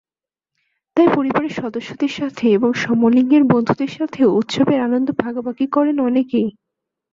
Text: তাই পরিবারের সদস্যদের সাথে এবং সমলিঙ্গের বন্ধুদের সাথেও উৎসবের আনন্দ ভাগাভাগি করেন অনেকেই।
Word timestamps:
তাই 0.97 1.07
পরিবারের 1.15 1.53
সদস্যদের 1.55 2.11
সাথে 2.19 2.45
এবং 2.51 2.69
সমলিঙ্গের 2.75 3.43
বন্ধুদের 3.43 3.91
সাথেও 3.97 4.35
উৎসবের 4.35 4.79
আনন্দ 4.81 5.07
ভাগাভাগি 5.17 5.65
করেন 5.71 5.97
অনেকেই। 5.99 6.49